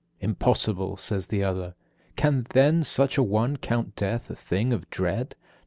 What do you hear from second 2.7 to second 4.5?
such a one count death a